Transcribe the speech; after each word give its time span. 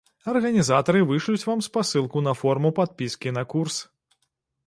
Арганізатары 0.31 1.01
вышлюць 1.09 1.47
вам 1.49 1.59
спасылку 1.67 2.17
на 2.29 2.33
форму 2.41 2.71
падпіскі 2.79 3.37
на 3.39 3.43
курс. 3.55 3.77